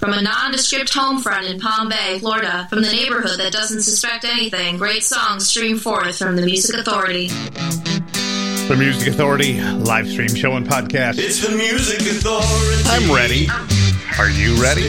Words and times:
From 0.00 0.14
a 0.14 0.22
nondescript 0.22 0.94
home 0.94 1.20
front 1.20 1.46
in 1.46 1.60
Palm 1.60 1.90
Bay, 1.90 2.18
Florida, 2.20 2.66
from 2.70 2.80
the 2.80 2.90
neighborhood 2.90 3.38
that 3.38 3.52
doesn't 3.52 3.82
suspect 3.82 4.24
anything, 4.24 4.78
great 4.78 5.04
songs 5.04 5.46
stream 5.46 5.76
forth 5.76 6.16
from 6.16 6.36
the 6.36 6.42
Music 6.42 6.78
Authority. 6.78 7.28
The 7.28 8.76
Music 8.78 9.08
Authority 9.08 9.60
live 9.60 10.08
stream 10.08 10.34
show 10.34 10.52
and 10.52 10.66
podcast. 10.66 11.18
It's 11.18 11.46
the 11.46 11.54
Music 11.54 12.00
Authority. 12.00 12.82
I'm 12.86 13.12
ready. 13.14 13.46
Are 14.18 14.30
you 14.30 14.54
ready? 14.56 14.88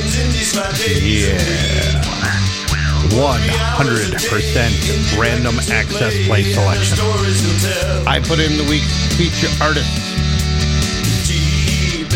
Yeah. 1.04 2.07
100% 3.12 5.20
random 5.20 5.59
access 5.59 6.25
play 6.25 6.43
selection. 6.43 6.98
I 8.07 8.21
put 8.23 8.39
in 8.39 8.57
the 8.57 8.64
week's 8.70 9.14
feature 9.18 9.50
artists 9.62 10.12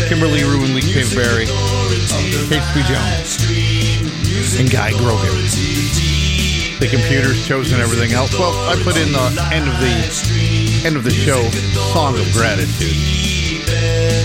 Kimberly 0.08 0.44
Ruin 0.44 0.74
Lee 0.74 0.82
Caveberry, 0.82 1.46
H.P. 2.12 2.82
Jones, 2.86 4.58
and 4.58 4.70
Guy 4.70 4.90
Grogan. 4.92 5.34
The 6.78 6.88
computer's 6.88 7.44
chosen 7.46 7.80
everything 7.80 8.12
else. 8.12 8.32
Well, 8.38 8.52
I 8.68 8.80
put 8.82 8.96
in 8.96 9.12
the 9.12 9.48
end 9.52 9.66
of 9.66 9.74
the 9.80 10.86
end 10.86 10.96
of 10.96 11.04
the 11.04 11.10
show 11.10 11.42
Song 11.92 12.18
of 12.18 12.30
Gratitude. 12.32 12.94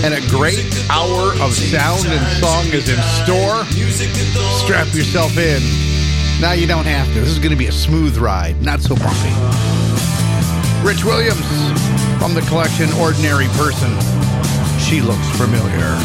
And 0.04 0.14
a 0.14 0.20
great 0.28 0.62
hour 0.90 1.32
of 1.42 1.52
sound 1.52 2.06
and 2.06 2.26
song 2.38 2.66
is 2.66 2.88
in 2.88 3.00
store. 3.24 3.64
Strap 4.62 4.94
yourself 4.94 5.36
in. 5.36 5.62
Now 6.40 6.52
you 6.52 6.66
don't 6.66 6.86
have 6.86 7.06
to. 7.14 7.20
This 7.20 7.30
is 7.30 7.38
going 7.38 7.50
to 7.50 7.56
be 7.56 7.66
a 7.66 7.72
smooth 7.72 8.16
ride, 8.16 8.60
not 8.62 8.80
so 8.80 8.94
bumpy. 8.94 9.32
Rich 10.86 11.04
Williams 11.04 11.46
from 12.18 12.34
the 12.34 12.44
collection 12.48 12.92
Ordinary 13.00 13.46
Person. 13.58 13.90
She 14.78 15.00
looks 15.00 15.28
familiar. 15.36 15.98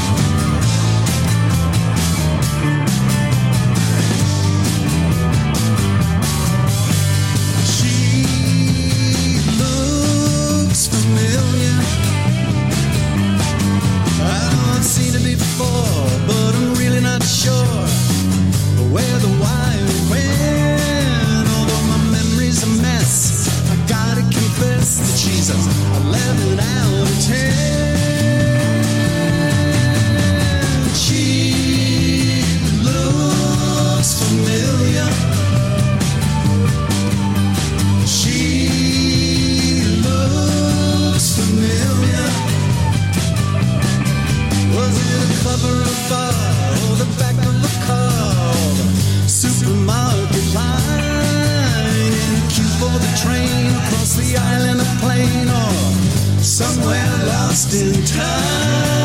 Lost 57.58 57.74
in 57.74 58.06
time. 58.06 58.97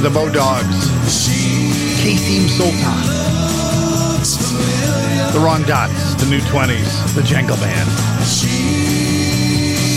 The 0.00 0.08
Bow 0.08 0.30
Dogs, 0.30 0.88
Kasim 2.00 2.48
Sultan, 2.48 2.78
the 5.34 5.38
Ron 5.44 5.62
Dots, 5.64 6.14
the 6.14 6.24
New 6.30 6.40
20s, 6.40 7.14
the 7.14 7.22
Jangle 7.22 7.58
Band, 7.58 7.88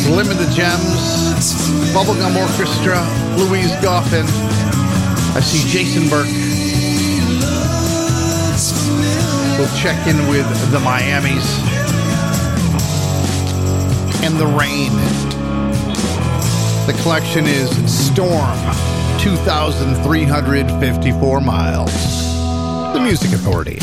Slim 0.03 0.29
and 0.29 0.37
the 0.37 0.51
Gems, 0.51 1.39
Bubblegum 1.93 2.35
Orchestra, 2.35 2.99
Louise 3.37 3.71
Goffin. 3.77 4.27
I 5.35 5.39
see 5.39 5.65
Jason 5.69 6.09
Burke. 6.09 6.27
We'll 9.57 9.73
check 9.77 10.05
in 10.05 10.27
with 10.27 10.71
the 10.71 10.79
Miamis 10.79 11.47
and 14.21 14.35
the 14.35 14.47
Reign. 14.47 14.91
The 16.87 16.93
collection 17.01 17.45
is 17.47 17.69
Storm, 17.89 18.59
2,354 19.23 21.39
miles. 21.39 21.93
The 22.93 22.99
Music 22.99 23.31
Authority. 23.31 23.79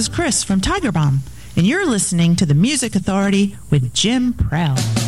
is 0.00 0.08
Chris 0.08 0.42
from 0.42 0.62
Tiger 0.62 0.90
Bomb, 0.90 1.20
and 1.56 1.66
you're 1.66 1.84
listening 1.84 2.34
to 2.36 2.46
The 2.46 2.54
Music 2.54 2.94
Authority 2.94 3.58
with 3.68 3.92
Jim 3.92 4.32
Prell. 4.32 4.99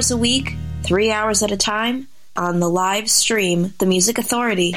hours 0.00 0.10
a 0.10 0.16
week, 0.16 0.56
three 0.82 1.10
hours 1.10 1.42
at 1.42 1.52
a 1.52 1.58
time, 1.58 2.08
on 2.34 2.58
the 2.58 2.70
live 2.70 3.10
stream, 3.10 3.74
The 3.80 3.84
Music 3.84 4.16
Authority. 4.16 4.72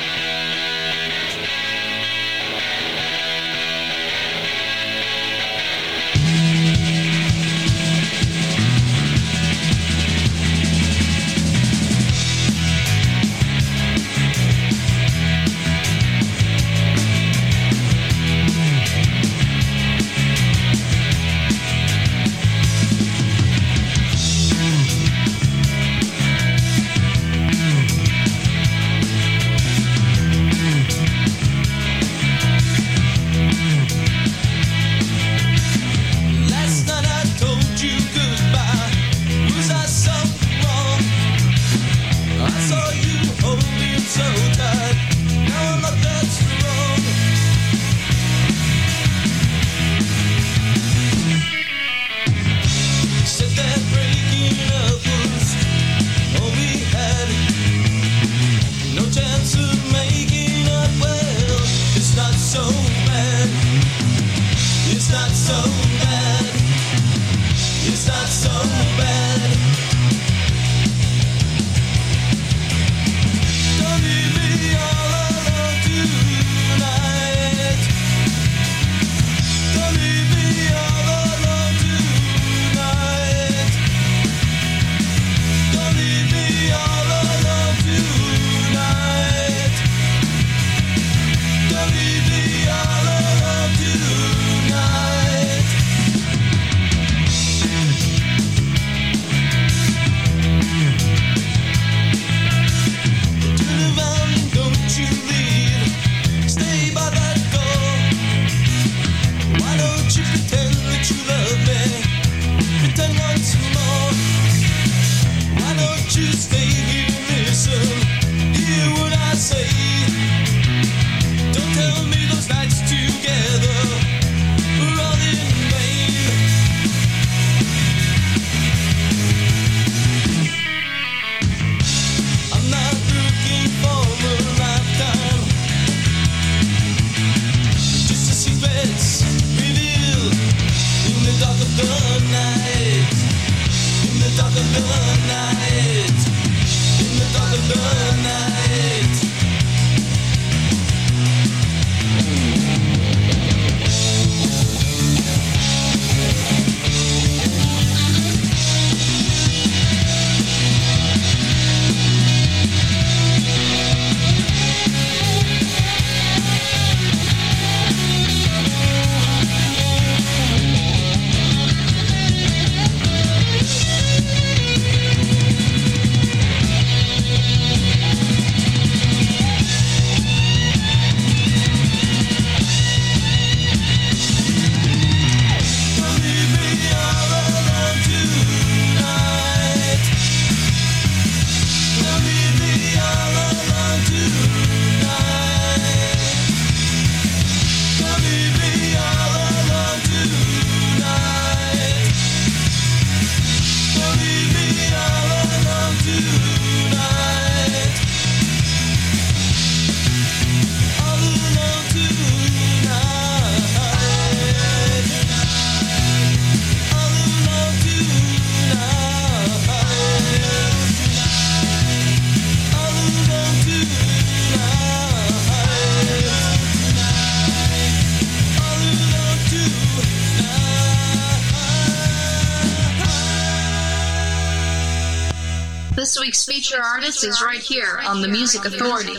This 237.04 237.26
is 237.26 237.42
right 237.42 237.62
here 237.62 238.00
on 238.06 238.22
the 238.22 238.30
Music 238.30 238.64
Authority. 238.64 239.18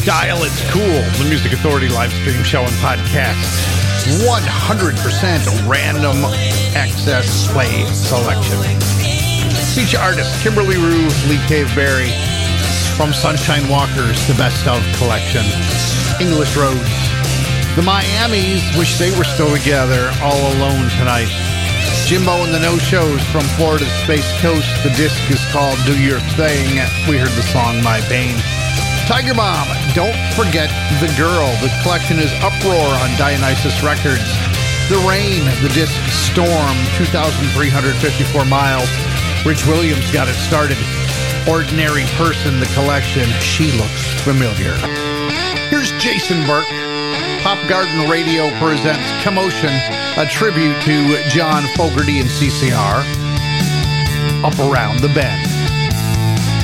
Style, 0.00 0.44
it's 0.44 0.64
cool. 0.72 1.04
The 1.20 1.28
Music 1.28 1.52
Authority 1.52 1.90
live 1.90 2.10
stream 2.10 2.42
show 2.42 2.62
and 2.62 2.72
podcast. 2.80 3.36
100% 4.24 5.68
random 5.68 6.24
access 6.72 7.52
play 7.52 7.84
selection. 7.92 8.56
Feature 9.76 10.00
artist 10.00 10.32
Kimberly 10.40 10.78
Rew, 10.78 11.04
Lee 11.28 11.36
Cave 11.46 11.68
Berry 11.76 12.08
from 12.96 13.12
Sunshine 13.12 13.68
Walkers, 13.68 14.16
the 14.26 14.32
best 14.40 14.66
of 14.66 14.80
collection. 14.96 15.44
English 16.16 16.56
Roads. 16.56 16.96
The 17.76 17.84
Miamis 17.84 18.64
wish 18.78 18.96
they 18.96 19.12
were 19.18 19.28
still 19.28 19.54
together, 19.54 20.10
all 20.22 20.40
alone 20.56 20.88
tonight. 20.96 21.28
Jimbo 22.08 22.40
and 22.48 22.54
the 22.54 22.60
No 22.60 22.78
Shows 22.78 23.20
from 23.28 23.44
Florida's 23.60 23.92
Space 24.08 24.32
Coast. 24.40 24.72
The 24.82 24.96
disc 24.96 25.20
is 25.30 25.44
called 25.52 25.76
Do 25.84 25.92
Your 26.00 26.20
Thing. 26.40 26.80
We 27.06 27.18
heard 27.18 27.36
the 27.36 27.44
song 27.52 27.82
My 27.84 28.00
Pain. 28.08 28.40
Tiger 29.10 29.34
Bomb, 29.34 29.66
don't 29.92 30.14
forget 30.38 30.70
The 31.02 31.12
Girl. 31.18 31.50
The 31.58 31.68
collection 31.82 32.20
is 32.20 32.30
Uproar 32.46 32.94
on 33.02 33.10
Dionysus 33.18 33.82
Records. 33.82 34.22
The 34.86 35.02
Reign, 35.02 35.42
the 35.66 35.68
disc 35.74 35.98
Storm, 36.30 36.76
2,354 36.94 38.44
miles. 38.44 38.86
Rich 39.44 39.66
Williams 39.66 40.06
got 40.12 40.28
it 40.28 40.38
started. 40.46 40.78
Ordinary 41.50 42.06
Person, 42.14 42.60
the 42.60 42.70
collection. 42.70 43.26
She 43.42 43.72
looks 43.72 44.14
familiar. 44.22 44.78
Here's 45.74 45.90
Jason 45.98 46.46
Burke. 46.46 46.70
Pop 47.42 47.58
Garden 47.68 48.08
Radio 48.08 48.46
presents 48.62 49.10
Commotion, 49.24 49.74
a 50.22 50.26
tribute 50.30 50.80
to 50.82 51.18
John 51.30 51.64
Fogerty 51.74 52.20
and 52.20 52.30
CCR. 52.30 53.02
Up 54.46 54.56
Around 54.60 55.00
the 55.00 55.08
Bend. 55.08 55.49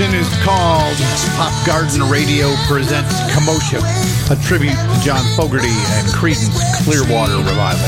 The 0.00 0.06
collection 0.06 0.24
is 0.24 0.44
called 0.48 0.96
Pop 1.36 1.52
Garden 1.68 2.00
Radio 2.08 2.48
Presents 2.64 3.12
Commotion, 3.36 3.84
a 4.32 4.36
tribute 4.48 4.72
to 4.72 4.96
John 5.04 5.20
Fogerty 5.36 5.68
and 5.68 6.08
Creedence 6.16 6.56
Clearwater 6.80 7.36
Revival. 7.36 7.84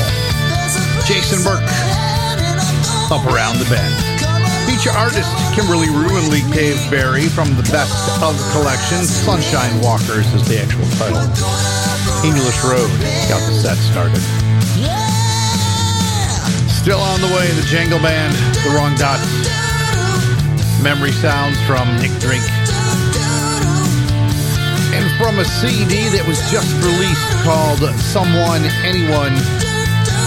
Jason 1.09 1.41
Burke, 1.41 1.65
Up 3.09 3.25
Around 3.25 3.57
the 3.57 3.65
Bend. 3.65 3.97
Feature 4.69 4.93
artist 4.93 5.25
Kimberly 5.57 5.89
Rew 5.89 6.13
and 6.21 6.29
Lee 6.29 6.45
Cave 6.53 6.77
Berry 6.93 7.25
from 7.33 7.49
the 7.57 7.65
best 7.73 7.97
of 8.21 8.37
collection. 8.53 9.01
Sunshine 9.09 9.73
Walkers 9.81 10.29
is 10.37 10.45
the 10.45 10.61
actual 10.61 10.85
title. 11.01 11.17
English 12.21 12.61
Road 12.61 12.93
got 13.25 13.41
the 13.49 13.57
set 13.57 13.77
started. 13.89 14.21
Still 16.69 17.01
on 17.01 17.21
the 17.21 17.33
way, 17.33 17.49
the 17.57 17.65
Jangle 17.65 17.97
Band, 18.05 18.37
The 18.61 18.69
Wrong 18.77 18.93
Dots. 19.01 19.62
Memory 20.83 21.13
Sounds 21.13 21.57
from 21.65 21.87
Nick 22.01 22.11
Drake. 22.19 22.43
And 24.91 25.09
from 25.17 25.39
a 25.39 25.45
CD 25.45 26.09
that 26.09 26.25
was 26.27 26.39
just 26.51 26.69
released 26.83 27.31
called 27.47 27.79
Someone, 28.01 28.63
Anyone, 28.83 29.31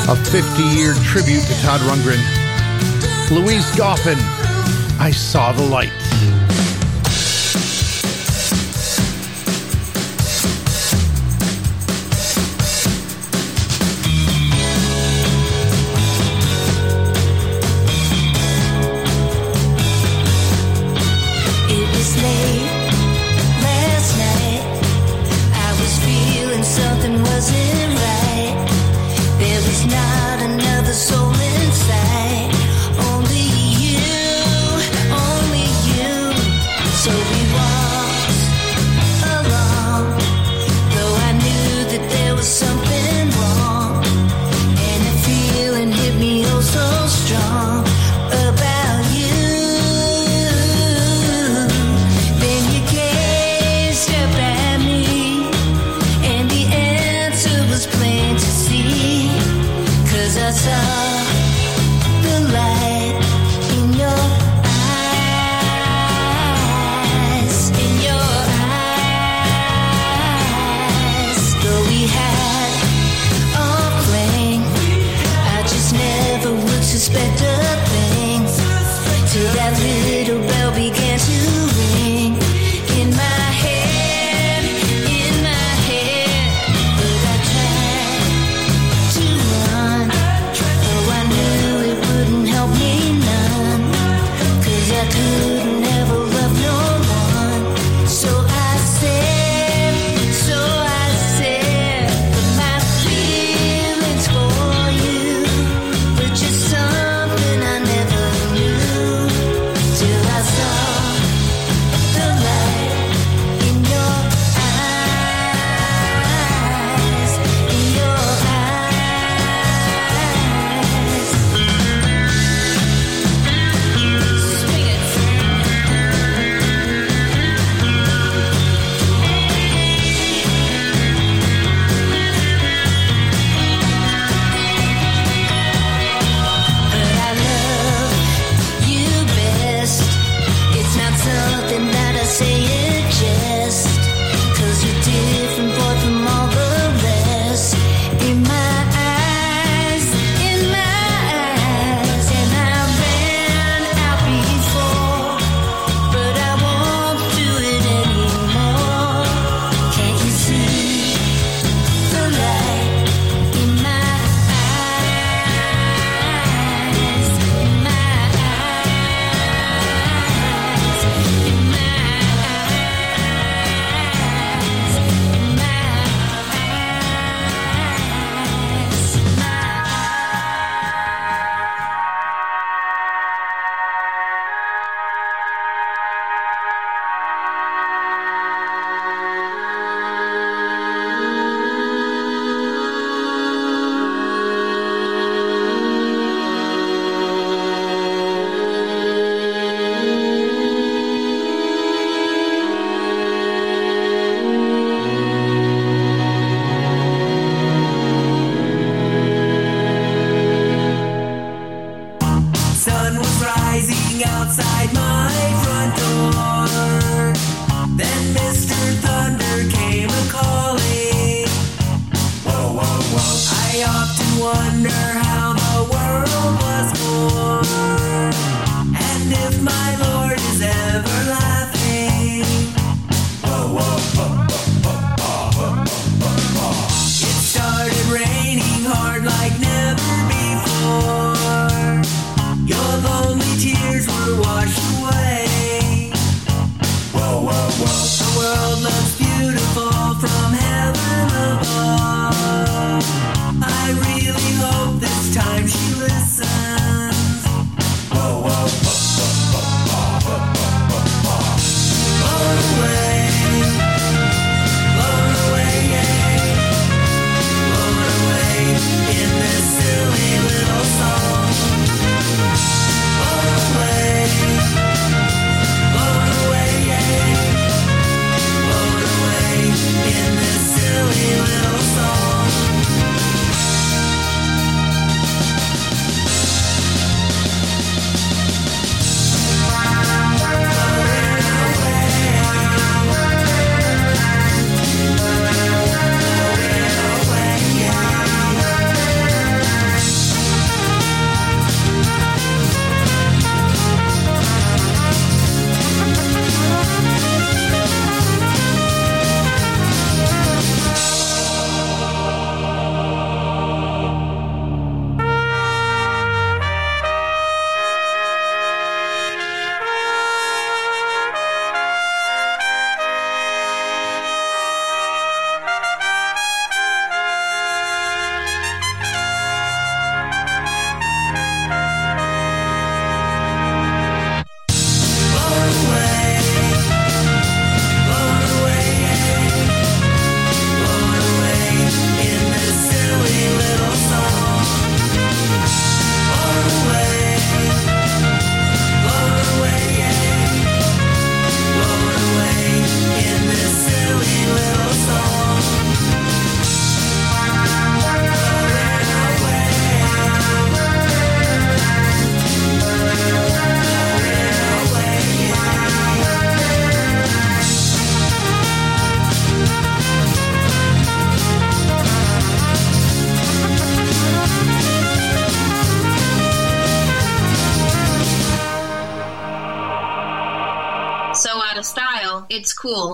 a 0.09 0.17
50 0.17 0.63
year 0.73 0.95
tribute 1.05 1.45
to 1.45 1.55
Todd 1.61 1.81
Rundgren. 1.81 2.23
Louise 3.31 3.71
Goffin, 3.77 4.17
I 4.99 5.11
Saw 5.11 5.53
the 5.53 5.63
Light. 5.63 6.06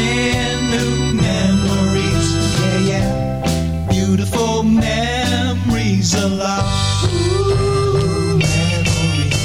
brand 0.00 0.60
new 0.74 0.92
memories. 1.28 2.26
Yeah, 2.60 2.90
yeah. 2.90 3.86
Beautiful 3.90 4.62
memories 4.62 6.14
alive. 6.14 7.04
Ooh, 7.04 8.38
memories. 8.38 9.36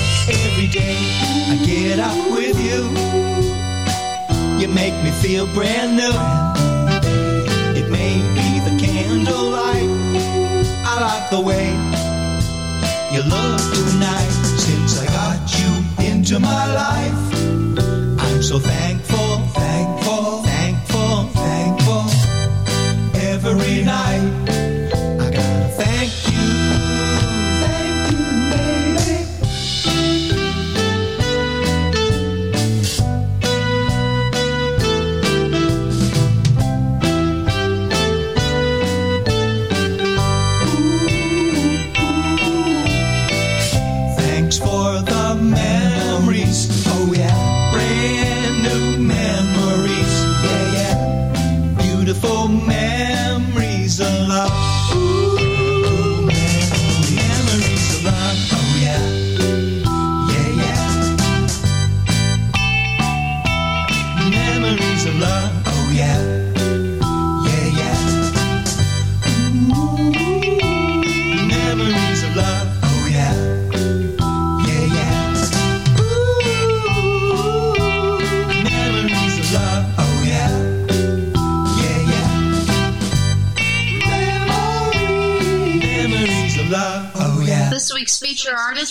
Every 0.46 0.68
day 0.80 0.98
I 1.52 1.56
get 1.66 2.00
up 2.00 2.20
with 2.32 2.58
you. 2.70 2.82
You 4.60 4.68
make 4.74 4.96
me 5.04 5.12
feel 5.24 5.46
brand 5.58 5.92
new. 6.02 6.16
It 7.80 7.88
may 7.90 8.14
be 8.38 8.50
the 8.68 8.74
candlelight. 8.86 9.92
I 10.92 10.94
like 11.10 11.30
the 11.36 11.42
way 11.50 11.68
you 13.14 13.22
look 13.36 13.62
tonight. 13.80 14.34
Since 14.66 15.00
I 15.04 15.08
got 15.20 15.42
you 15.60 15.72
into 16.10 16.40
my 16.40 16.66
life, 16.84 17.24
I'm 18.24 18.42
so 18.42 18.60
thankful. 18.60 18.85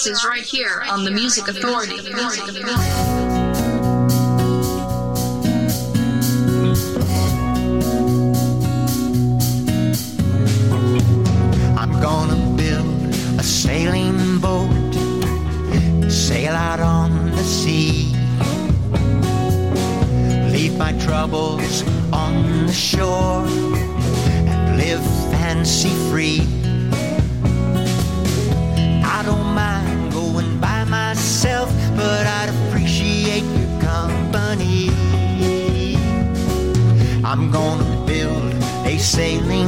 Is 0.06 0.24
right 0.24 0.42
here 0.42 0.82
on 0.88 1.04
the 1.04 1.10
Music 1.10 1.48
Authority. 1.48 1.98
I'm 11.78 11.92
gonna 12.02 12.56
build 12.56 13.14
a 13.38 13.42
sailing 13.42 14.40
boat, 14.40 14.94
sail 16.10 16.54
out 16.54 16.80
on 16.80 17.30
the 17.30 17.44
sea. 17.44 18.12
Leave 20.50 20.76
my 20.76 20.92
troubles 20.98 21.82
on 22.12 22.66
the 22.66 22.72
shore 22.72 23.13
sailing 39.14 39.63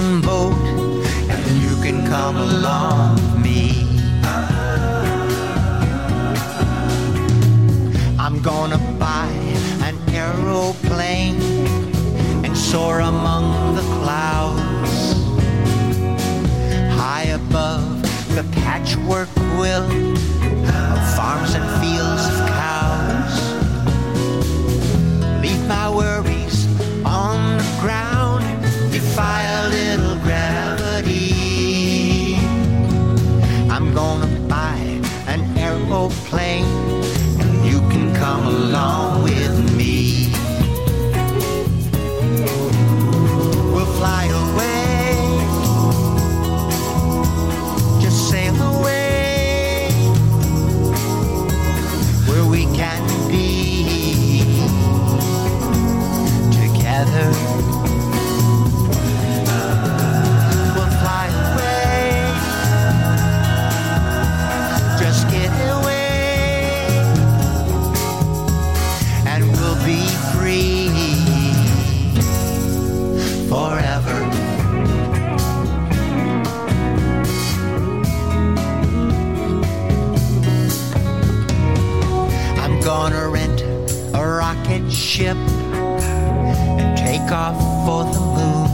ship 84.90 85.36
and 85.36 86.96
take 86.96 87.32
off 87.32 87.56
for 87.86 88.04
the 88.12 88.20
moon. 88.36 88.68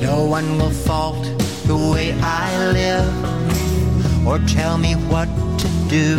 No 0.00 0.24
one 0.24 0.58
will 0.58 0.70
fault 0.70 1.22
the 1.66 1.76
way 1.76 2.12
I 2.20 2.72
live 2.72 4.26
or 4.26 4.38
tell 4.46 4.78
me 4.78 4.94
what 5.12 5.28
to 5.58 5.68
do. 5.88 6.18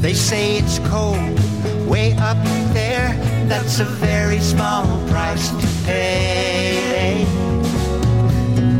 They 0.00 0.14
say 0.14 0.56
it's 0.56 0.78
cold 0.88 1.38
way 1.86 2.14
up 2.14 2.42
there. 2.72 3.08
That's 3.48 3.80
a 3.80 3.84
very 3.84 4.40
small 4.40 4.84
price 5.08 5.50
to 5.50 5.66
pay. 5.84 7.26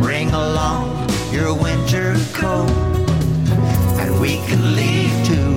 Bring 0.01 0.31
along 0.31 1.09
your 1.31 1.53
winter 1.55 2.17
coat 2.33 2.71
and 4.01 4.21
we 4.21 4.37
can 4.49 4.77
leave 4.77 5.27
today. 5.27 5.48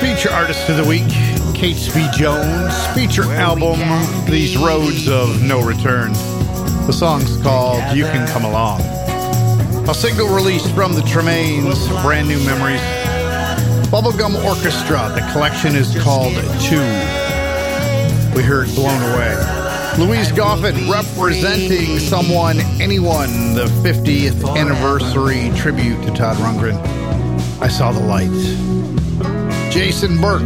Feature 0.00 0.30
artist 0.30 0.68
of 0.70 0.76
the 0.78 0.84
week, 0.88 1.02
Catesby 1.54 2.10
Jones. 2.12 2.86
Feature 2.94 3.24
album, 3.34 3.78
These 4.30 4.56
Roads 4.56 5.08
of 5.08 5.42
No 5.42 5.60
Return. 5.60 6.12
The 6.86 6.92
song's 6.92 7.36
called 7.42 7.96
You 7.96 8.04
Can 8.04 8.26
Come 8.28 8.44
Along. 8.44 8.80
A 9.88 9.94
single 9.94 10.34
released 10.34 10.74
from 10.74 10.94
the 10.94 11.02
Tremaines, 11.02 11.88
Brand 12.02 12.28
New 12.28 12.38
Memories. 12.46 12.80
Bubblegum 13.90 14.42
Orchestra. 14.44 15.12
The 15.14 15.28
collection 15.32 15.76
is 15.76 15.94
called 16.02 16.34
Two. 16.60 16.80
We 18.34 18.42
heard 18.42 18.66
Blown 18.74 19.02
Away. 19.12 19.55
Louise 19.98 20.30
Goffin 20.30 20.92
representing 20.92 21.98
Someone, 21.98 22.60
Anyone, 22.82 23.54
the 23.54 23.64
50th 23.82 24.54
anniversary 24.54 25.50
tribute 25.56 26.02
to 26.02 26.12
Todd 26.12 26.36
Rundgren. 26.36 26.76
I 27.62 27.68
saw 27.68 27.92
the 27.92 28.00
light. 28.00 28.30
Jason 29.72 30.20
Burke. 30.20 30.42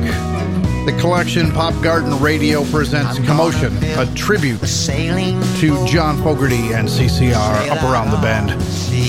The 0.87 0.97
collection 1.01 1.51
Pop 1.51 1.75
Garden 1.83 2.21
Radio 2.21 2.63
presents 2.67 3.19
Commotion, 3.27 3.77
a 3.99 4.07
tribute 4.15 4.61
Sailing 4.61 5.43
to 5.57 5.85
John 5.85 6.23
Fogerty 6.23 6.73
and 6.73 6.87
CCR 6.87 7.71
up 7.71 7.83
around 7.83 8.13
the 8.13 8.19
bend. 8.19 8.51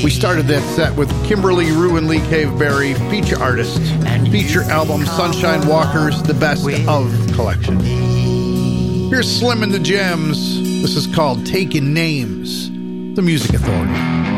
We 0.04 0.10
started 0.10 0.48
that 0.48 0.64
set 0.76 0.96
with 0.96 1.10
Kimberley 1.24 1.72
Rew 1.72 1.98
and 1.98 2.08
Lee 2.08 2.20
Cave-Berry, 2.22 2.96
feature 3.12 3.40
artist, 3.40 3.80
feature 4.32 4.64
album 4.64 5.06
Sunshine 5.06 5.68
Walkers, 5.68 6.24
the 6.24 6.34
best 6.34 6.68
of 6.88 7.36
collection. 7.36 8.31
Here's 9.12 9.30
Slim 9.30 9.62
and 9.62 9.74
the 9.74 9.80
Gems. 9.80 10.62
This 10.82 10.96
is 10.96 11.06
called 11.06 11.46
Taking 11.46 11.94
Names, 11.94 12.70
the 12.70 13.22
Music 13.22 13.54
Authority. 13.54 14.31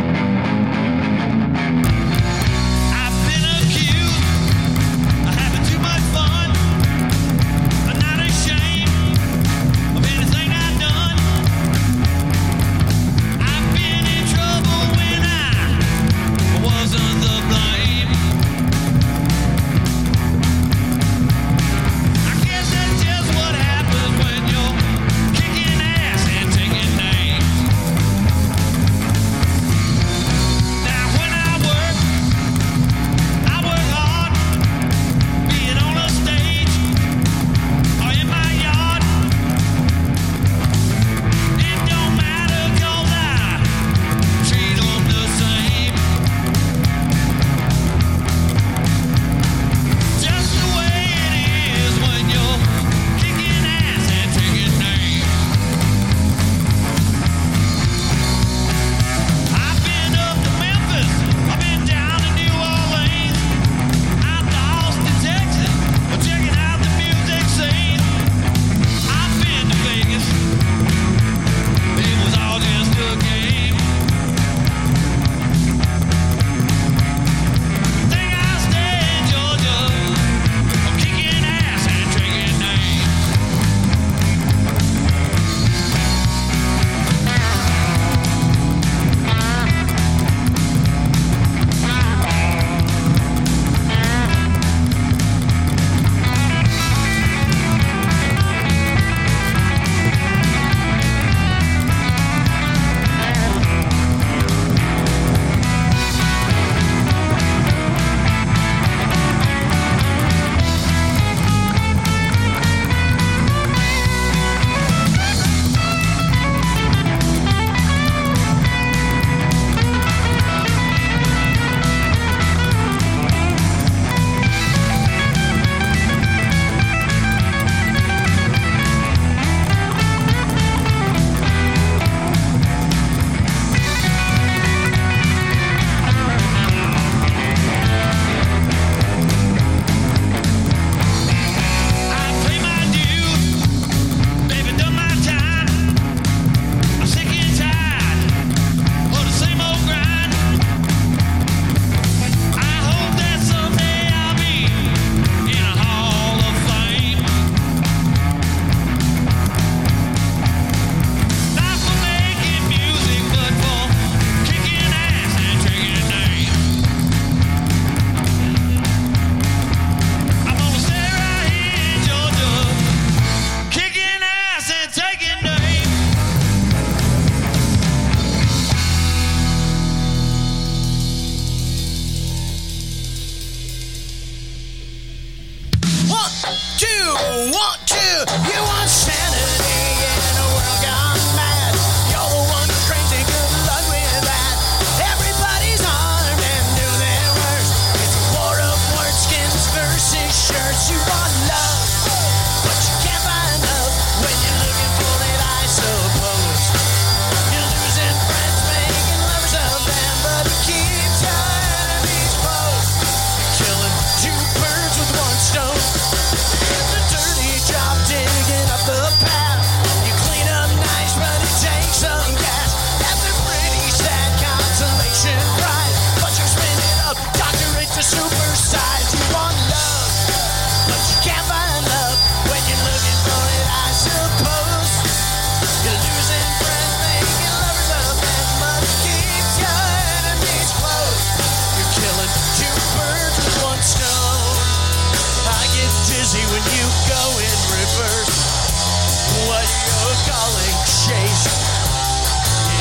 chase 251.08 251.48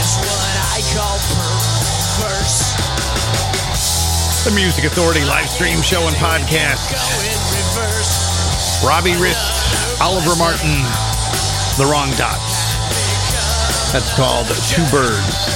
is 0.03 0.11
what 0.19 0.55
I 0.75 0.83
call 0.91 1.19
perverse. 1.39 2.75
The 4.45 4.51
Music 4.55 4.85
Authority 4.85 5.25
live 5.25 5.49
stream 5.49 5.81
show 5.83 6.03
and 6.09 6.17
podcast. 6.17 6.91
Robbie 8.85 9.15
Rist, 9.23 10.03
Oliver 10.03 10.35
Martin, 10.37 10.75
The 11.79 11.87
Wrong 11.87 12.11
Dots. 12.19 12.75
That's 13.93 14.13
called 14.17 14.47
Two 14.67 14.83
Birds. 14.91 15.47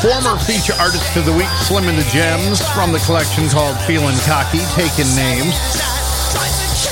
Former 0.00 0.38
feature 0.40 0.72
artist 0.80 1.14
of 1.16 1.26
the 1.26 1.32
week, 1.32 1.50
Slim 1.58 1.88
and 1.88 1.98
the 1.98 2.08
Gems, 2.08 2.66
from 2.70 2.92
the 2.92 3.00
collection 3.00 3.48
called 3.50 3.76
Feeling 3.82 4.16
Cocky, 4.24 4.60
Taking 4.72 5.14
Names. 5.14 5.89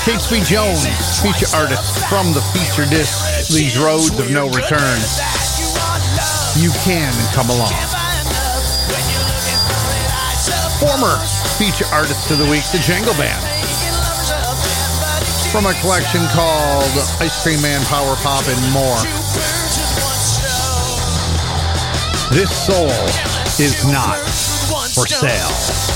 Catesby 0.09 0.43
Jones, 0.43 0.89
feature 1.21 1.45
artist 1.55 2.09
from 2.09 2.33
the 2.33 2.41
feature 2.49 2.89
disc, 2.89 3.53
These 3.53 3.77
Roads 3.77 4.09
of 4.17 4.31
No 4.31 4.49
Return. 4.49 4.97
You 6.57 6.73
can 6.81 7.13
come 7.29 7.53
along. 7.53 7.69
Former 10.81 11.13
feature 11.61 11.85
artist 11.93 12.31
of 12.31 12.39
the 12.39 12.49
week, 12.49 12.65
the 12.73 12.81
Jangle 12.81 13.13
Band. 13.21 13.37
From 15.53 15.67
a 15.67 15.77
collection 15.77 16.25
called 16.33 16.89
Ice 17.21 17.43
Cream 17.43 17.61
Man, 17.61 17.85
Power 17.85 18.15
Pop, 18.15 18.47
and 18.49 18.57
More. 18.73 18.97
This 22.33 22.49
soul 22.49 22.89
is 23.61 23.85
not 23.85 24.17
for 24.89 25.05
sale. 25.05 25.88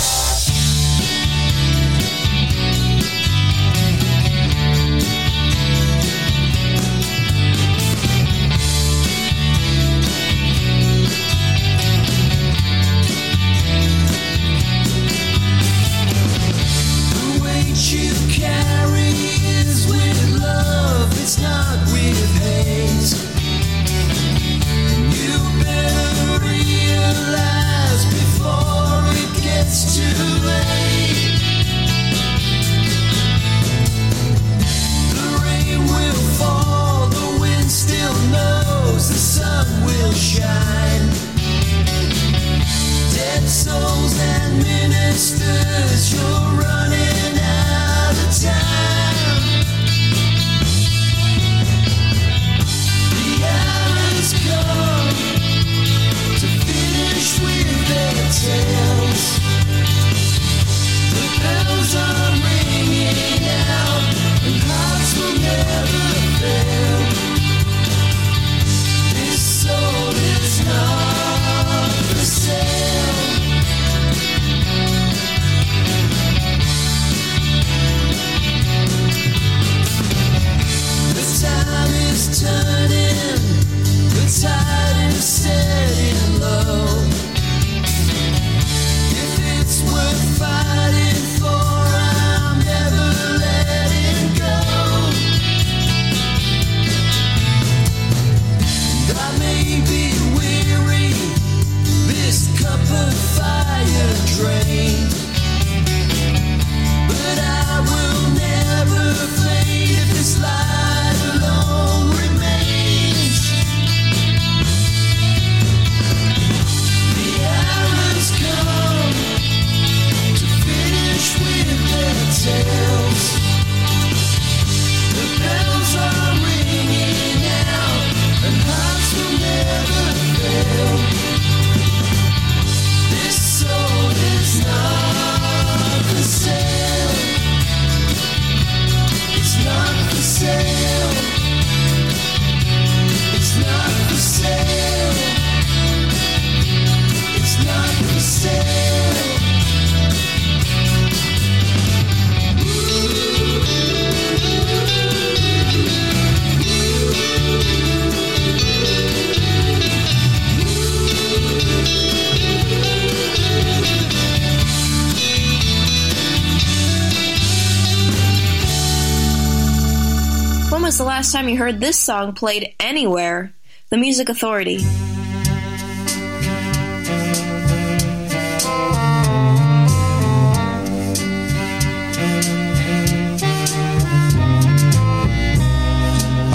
the 171.04 171.10
last 171.10 171.34
time 171.34 171.50
you 171.50 171.58
heard 171.58 171.82
this 171.82 172.00
song 172.00 172.32
played 172.32 172.74
anywhere? 172.80 173.52
The 173.90 173.98
Music 173.98 174.30
Authority. 174.30 174.78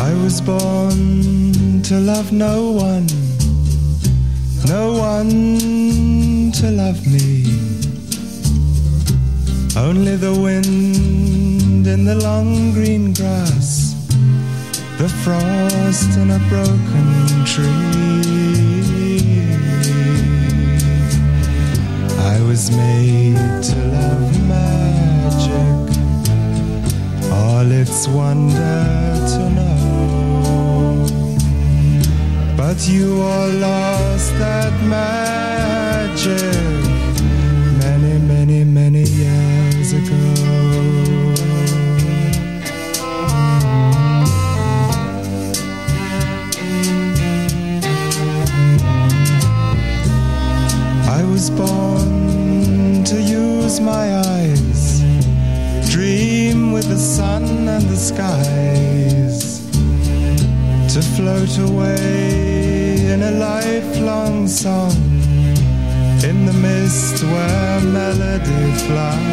I 0.01 0.15
was 0.25 0.41
born 0.41 1.83
to 1.83 2.01
love 2.01 2.33
no 2.33 2.73
one, 2.73 3.07
no 4.65 4.97
one 4.97 6.53
to 6.53 6.71
love 6.71 7.07
me. 7.07 7.45
Only 9.77 10.17
the 10.17 10.33
wind 10.33 11.87
in 11.87 12.07
the 12.07 12.15
long 12.15 12.73
green 12.73 13.13
grass 13.13 13.88
the 14.99 15.09
frost 15.09 16.19
in 16.19 16.31
a 16.33 16.39
broken 16.49 17.45
tree. 17.45 17.69
I 22.19 22.41
was 22.43 22.73
made 22.73 23.63
to 23.63 23.77
love 23.95 24.49
magic, 24.49 25.97
all 27.33 27.71
its 27.71 28.09
wonder 28.09 29.15
to 29.35 29.51
know. 29.51 31.07
But 32.57 32.89
you 32.89 33.23
all 33.23 33.51
lost 33.51 34.37
that 34.39 34.73
magic 34.83 36.88
was 51.39 51.51
born 51.51 53.05
to 53.05 53.23
use 53.23 53.79
my 53.79 54.07
eyes, 54.27 55.01
dream 55.89 56.73
with 56.73 56.89
the 56.89 56.99
sun 56.99 57.45
and 57.45 57.85
the 57.85 57.97
skies, 58.11 59.61
to 60.93 61.01
float 61.15 61.57
away 61.71 63.07
in 63.13 63.23
a 63.23 63.31
lifelong 63.31 64.49
song, 64.49 64.91
in 66.29 66.45
the 66.45 66.57
mist 66.67 67.23
where 67.23 67.81
melody 67.83 68.73
flies. 68.87 69.29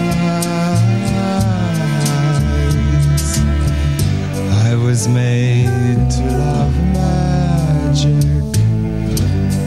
I 4.69 4.75
was 4.75 5.07
made 5.07 6.11
to 6.11 6.21
love 6.37 6.75
magic 6.93 8.44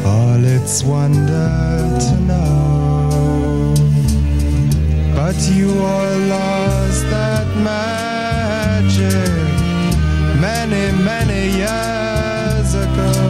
all 0.09 0.43
its 0.45 0.83
wonder 0.83 1.51
to 2.07 2.15
know. 2.29 3.75
But 5.15 5.37
you 5.51 5.71
all 5.71 6.19
lost 6.37 7.03
that 7.15 7.47
magic 7.71 8.99
many, 10.41 10.85
many 11.11 11.43
years 11.63 12.75
ago. 12.75 13.28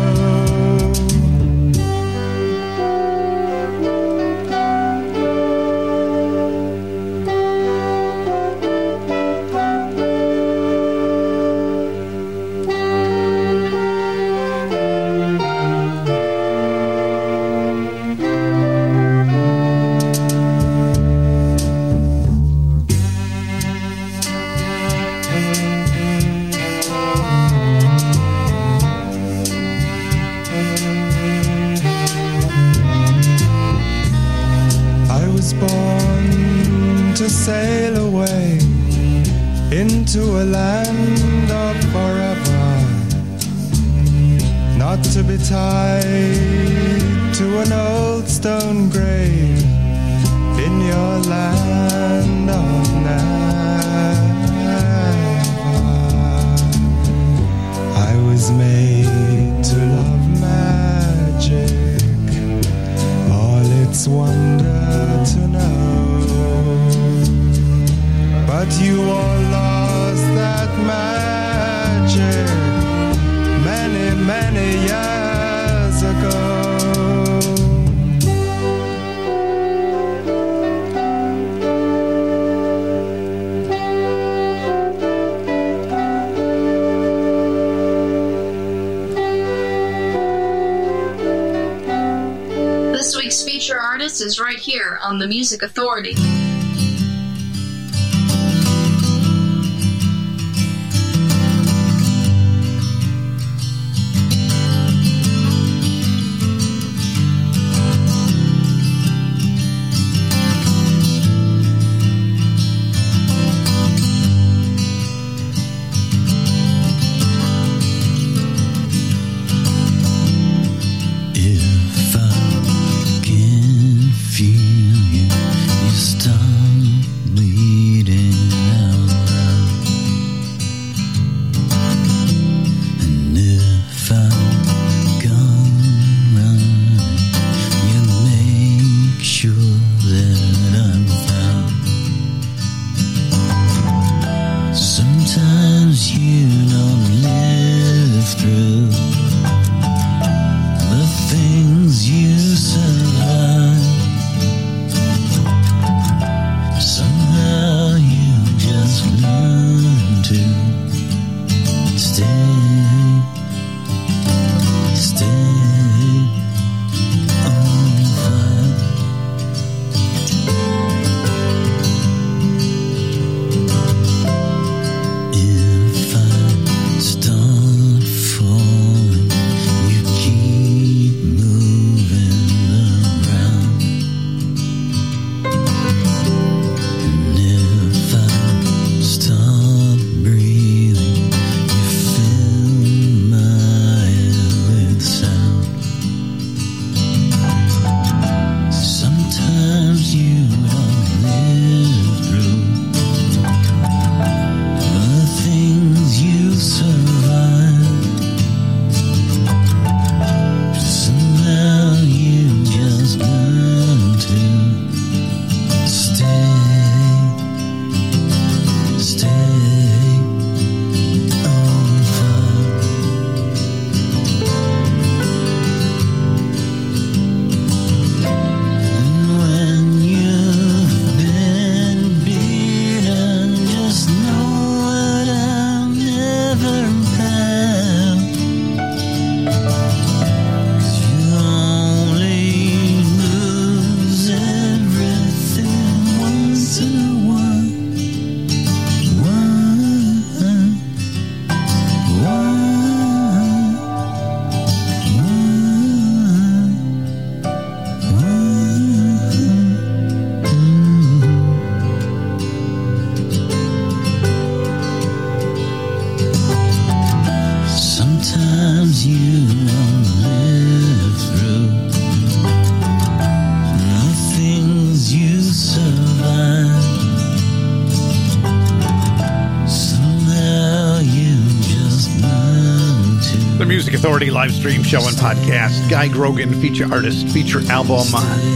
Authority 284.18 284.34
live 284.34 284.52
stream 284.52 284.82
show 284.82 285.06
and 285.06 285.16
podcast. 285.16 285.88
Guy 285.88 286.08
Grogan, 286.08 286.52
feature 286.60 286.92
artist, 286.92 287.28
feature 287.28 287.60
album, 287.70 288.04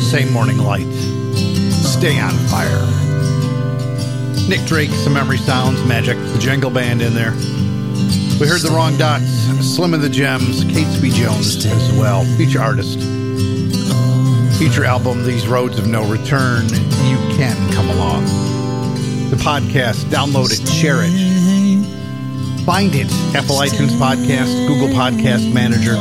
Same 0.00 0.32
Morning 0.32 0.58
Light. 0.58 0.92
Stay 1.70 2.18
on 2.18 2.32
Fire. 2.50 2.84
Nick 4.48 4.66
Drake, 4.66 4.90
some 4.90 5.12
memory 5.12 5.38
sounds, 5.38 5.80
magic, 5.84 6.18
the 6.18 6.38
Jangle 6.40 6.70
Band 6.72 7.00
in 7.00 7.14
there. 7.14 7.30
We 8.40 8.48
heard 8.48 8.62
the 8.62 8.72
wrong 8.74 8.98
dots, 8.98 9.22
Slim 9.64 9.94
of 9.94 10.02
the 10.02 10.08
Gems, 10.08 10.64
Catesby 10.64 11.14
Jones 11.14 11.64
as 11.64 11.92
well, 11.92 12.24
feature 12.36 12.60
artist. 12.60 12.98
Feature 14.58 14.84
album, 14.84 15.22
These 15.22 15.46
Roads 15.46 15.78
of 15.78 15.86
No 15.86 16.02
Return. 16.10 16.64
You 16.64 17.18
can 17.36 17.72
come 17.72 17.88
along. 17.88 18.24
The 19.30 19.36
podcast, 19.36 20.06
download 20.06 20.50
it, 20.50 20.68
share 20.68 21.04
it 21.04 21.31
Find 22.64 22.94
it. 22.94 23.10
Apple 23.34 23.56
iTunes 23.56 23.90
Podcast, 23.98 24.68
Google 24.68 24.88
Podcast 24.88 25.52
Manager, 25.52 25.94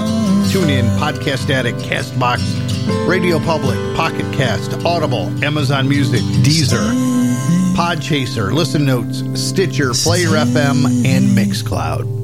TuneIn, 0.52 0.88
Podcast 1.00 1.50
Addict, 1.50 1.80
CastBox, 1.80 3.08
Radio 3.08 3.40
Public, 3.40 3.78
Pocket 3.96 4.32
Cast, 4.34 4.74
Audible, 4.86 5.28
Amazon 5.44 5.90
Music, 5.90 6.22
Deezer, 6.44 6.92
Podchaser, 7.76 8.54
Listen 8.54 8.86
Notes, 8.86 9.24
Stitcher, 9.34 9.92
Player 9.94 10.30
FM, 10.30 11.06
and 11.06 11.36
Mixcloud 11.36 12.21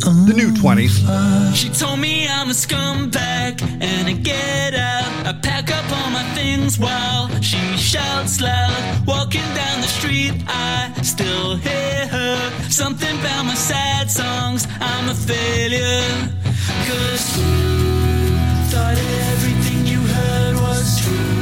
the 0.00 0.32
new 0.34 0.50
20s. 0.50 1.54
She 1.54 1.68
told 1.70 1.98
me 1.98 2.26
I'm 2.28 2.48
a 2.48 2.52
scumbag 2.52 3.62
and 3.62 4.08
I 4.08 4.12
get 4.12 4.74
out. 4.74 5.26
I 5.26 5.32
pack 5.42 5.70
up 5.70 5.84
all 5.90 6.10
my 6.10 6.22
things 6.34 6.78
while 6.78 7.28
she 7.40 7.58
shouts 7.76 8.40
loud. 8.40 9.06
Walking 9.06 9.48
down 9.54 9.80
the 9.80 9.88
street, 9.88 10.32
I 10.46 10.92
still 11.02 11.56
hear 11.56 12.06
her. 12.06 12.70
Something 12.70 13.18
about 13.18 13.44
my 13.46 13.54
sad 13.54 14.10
songs, 14.10 14.66
I'm 14.80 15.08
a 15.08 15.14
failure. 15.14 16.02
Cause 16.86 17.38
you 17.38 17.44
thought 18.70 18.98
everything 19.32 19.86
you 19.86 20.00
heard 20.00 20.56
was 20.56 21.00
true. 21.02 21.37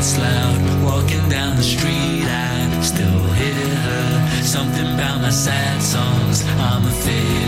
it's 0.00 0.16
loud. 0.16 0.82
Walking 0.82 1.28
down 1.28 1.56
the 1.56 1.62
street, 1.62 2.24
I 2.24 2.80
still 2.80 3.22
hear 3.34 3.74
her. 3.86 4.42
Something 4.42 4.94
about 4.94 5.20
my 5.20 5.30
sad 5.30 5.82
songs, 5.82 6.42
I'm 6.58 6.86
a 6.86 6.90
thing. 6.90 7.39